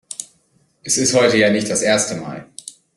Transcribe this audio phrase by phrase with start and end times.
[0.83, 2.47] Es ist heute ja nicht das erste Mal.